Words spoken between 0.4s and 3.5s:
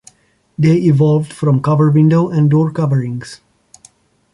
They evolved from cover window and door coverings.